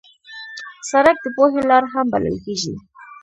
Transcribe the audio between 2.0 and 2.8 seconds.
بلل کېږي.